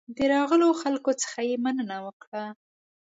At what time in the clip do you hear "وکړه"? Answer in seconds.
2.05-2.43